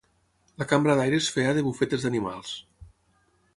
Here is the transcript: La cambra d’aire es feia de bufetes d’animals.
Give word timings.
La 0.61 0.65
cambra 0.71 0.95
d’aire 0.99 1.19
es 1.25 1.27
feia 1.35 1.53
de 1.59 1.65
bufetes 1.69 2.07
d’animals. 2.07 2.57